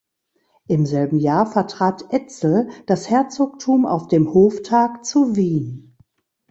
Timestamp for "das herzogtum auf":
2.87-4.07